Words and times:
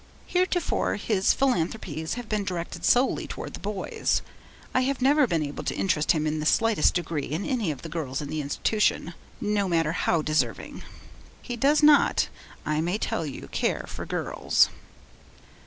Heretofore 0.25 0.95
his 0.95 1.31
philanthropies 1.31 2.15
have 2.15 2.27
been 2.27 2.43
directed 2.43 2.83
solely 2.83 3.27
towards 3.27 3.53
the 3.53 3.59
boys; 3.59 4.23
I 4.73 4.81
have 4.81 4.99
never 4.99 5.27
been 5.27 5.43
able 5.43 5.63
to 5.65 5.75
interest 5.75 6.13
him 6.13 6.25
in 6.25 6.39
the 6.39 6.45
slightest 6.47 6.95
degree 6.95 7.27
in 7.27 7.45
any 7.45 7.69
of 7.69 7.83
the 7.83 7.87
girls 7.87 8.19
in 8.19 8.27
the 8.27 8.41
institution, 8.41 9.13
no 9.39 9.67
matter 9.67 9.91
how 9.91 10.23
deserving. 10.23 10.81
He 11.43 11.55
does 11.55 11.83
not, 11.83 12.29
I 12.65 12.81
may 12.81 12.97
tell 12.97 13.27
you, 13.27 13.47
care 13.51 13.85
for 13.87 14.07
girls.' 14.07 14.69